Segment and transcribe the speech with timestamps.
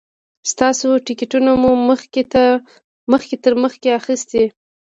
[0.51, 1.71] ستاسو ټکټونه مو
[3.13, 4.45] مخکې تر مخکې اخیستي.